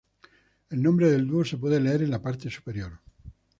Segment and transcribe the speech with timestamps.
[0.71, 2.99] El nombre del dúo se puede leer en la parte superior.